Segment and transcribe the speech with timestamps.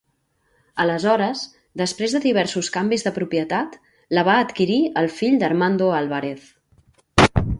[0.83, 1.41] Aleshores,
[1.81, 3.77] després de diversos canvis de propietat,
[4.19, 6.49] la va adquirir el fill d'Armando Álvarez.